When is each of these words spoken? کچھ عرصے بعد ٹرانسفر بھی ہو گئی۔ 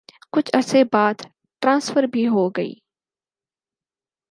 کچھ 0.33 0.49
عرصے 0.53 0.83
بعد 0.93 1.21
ٹرانسفر 1.61 2.03
بھی 2.13 2.27
ہو 2.27 2.47
گئی۔ 2.49 2.73